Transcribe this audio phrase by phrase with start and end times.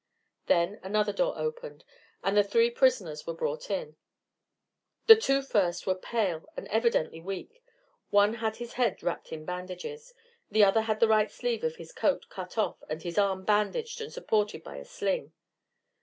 [0.47, 1.85] Then another door opened,
[2.23, 3.97] and the three prisoners were brought in.
[5.05, 7.63] The two first were pale and evidently weak;
[8.09, 10.15] one had his head wrapped in bandages,
[10.49, 14.01] the other had the right sleeve of his coat cut off, and his arm bandaged
[14.01, 15.33] and supported by a sling.